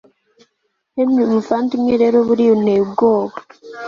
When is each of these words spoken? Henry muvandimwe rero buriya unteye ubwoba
Henry 0.95 1.23
muvandimwe 1.31 1.93
rero 2.01 2.17
buriya 2.27 2.51
unteye 2.55 2.81
ubwoba 2.85 3.35